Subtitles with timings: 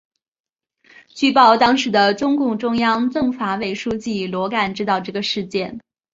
[1.09, 5.79] 据报当时的中共中央政法委书记罗干知道这个事件。